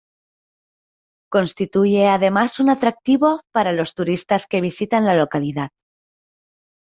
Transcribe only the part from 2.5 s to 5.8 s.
un atractivo para los turistas que visitan la localidad.